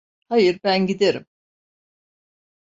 Hayır, 0.29 0.59
ben 0.63 0.87
giderim. 0.87 1.25